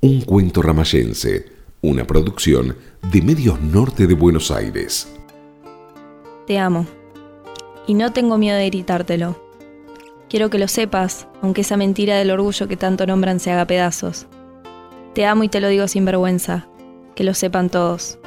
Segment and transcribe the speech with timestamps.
[0.00, 1.46] Un cuento ramayense,
[1.80, 2.76] una producción
[3.10, 5.12] de Medios Norte de Buenos Aires.
[6.46, 6.86] Te amo.
[7.88, 9.42] Y no tengo miedo de gritártelo.
[10.28, 14.28] Quiero que lo sepas, aunque esa mentira del orgullo que tanto nombran se haga pedazos.
[15.14, 16.68] Te amo y te lo digo sin vergüenza.
[17.16, 18.20] Que lo sepan todos.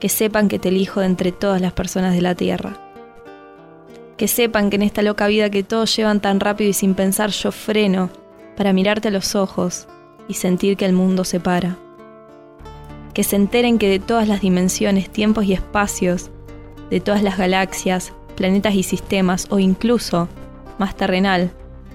[0.00, 2.90] Que sepan que te elijo de entre todas las personas de la tierra.
[4.16, 7.28] Que sepan que en esta loca vida que todos llevan tan rápido y sin pensar
[7.32, 8.08] yo freno
[8.56, 9.86] para mirarte a los ojos
[10.30, 11.76] y sentir que el mundo se para.
[13.12, 16.30] Que se enteren que de todas las dimensiones, tiempos y espacios,
[16.88, 20.28] de todas las galaxias, planetas y sistemas, o incluso,
[20.78, 21.50] más terrenal,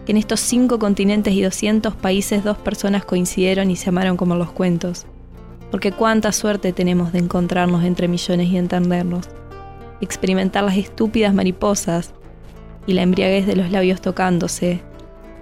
[0.06, 4.36] que en estos cinco continentes y 200 países dos personas coincidieron y se amaron como
[4.36, 5.06] los cuentos.
[5.72, 9.30] Porque cuánta suerte tenemos de encontrarnos entre millones y entendernos.
[10.02, 12.14] Experimentar las estúpidas mariposas
[12.86, 14.81] y la embriaguez de los labios tocándose,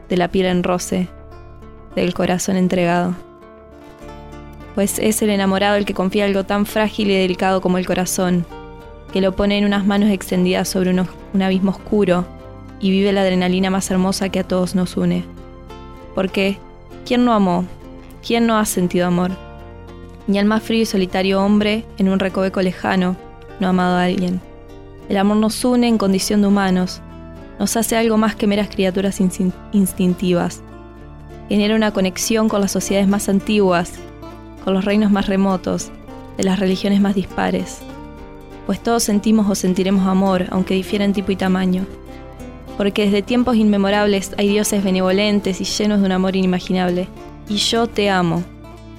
[0.10, 1.10] de la piel en roce,
[1.96, 3.16] del corazón entregado.
[4.76, 8.46] Pues es el enamorado el que confía algo tan frágil y delicado como el corazón,
[9.12, 12.26] que lo pone en unas manos extendidas sobre un abismo oscuro
[12.80, 15.24] y vive la adrenalina más hermosa que a todos nos une.
[16.16, 16.58] Porque,
[17.06, 17.66] ¿quién no amó?
[18.26, 19.32] ¿Quién no ha sentido amor?
[20.26, 23.16] Ni el más frío y solitario hombre, en un recoveco lejano,
[23.60, 24.42] no ha amado a alguien.
[25.10, 27.02] El amor nos une en condición de humanos,
[27.60, 29.20] nos hace algo más que meras criaturas
[29.72, 30.64] instintivas.
[31.54, 33.92] Genera una conexión con las sociedades más antiguas,
[34.64, 35.92] con los reinos más remotos,
[36.36, 37.78] de las religiones más dispares.
[38.66, 41.86] Pues todos sentimos o sentiremos amor, aunque difiera en tipo y tamaño.
[42.76, 47.08] Porque desde tiempos inmemorables hay dioses benevolentes y llenos de un amor inimaginable.
[47.48, 48.44] Y yo te amo.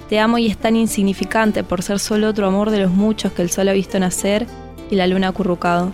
[0.09, 3.43] Te amo y es tan insignificante por ser solo otro amor de los muchos que
[3.43, 4.47] el sol ha visto nacer
[4.93, 5.93] y la luna acurrucado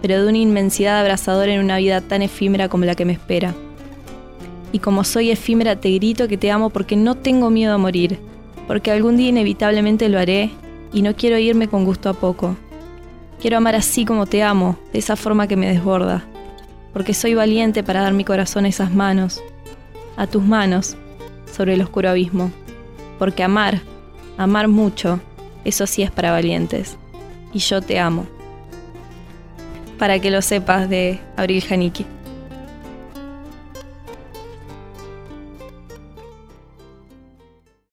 [0.00, 3.54] pero de una inmensidad abrazadora en una vida tan efímera como la que me espera.
[4.72, 8.18] Y como soy efímera, te grito que te amo porque no tengo miedo a morir,
[8.66, 10.50] porque algún día inevitablemente lo haré
[10.92, 12.56] y no quiero irme con gusto a poco.
[13.40, 16.24] Quiero amar así como te amo, de esa forma que me desborda,
[16.92, 19.42] porque soy valiente para dar mi corazón a esas manos,
[20.16, 20.96] a tus manos,
[21.52, 22.50] sobre el oscuro abismo.
[23.18, 23.82] Porque amar,
[24.38, 25.20] amar mucho,
[25.64, 26.96] eso sí es para valientes.
[27.52, 28.26] Y yo te amo
[30.02, 32.04] para que lo sepas de Abril Janiki.